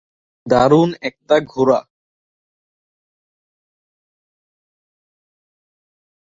[0.45, 1.79] দারুণ একটা ঘোড়া।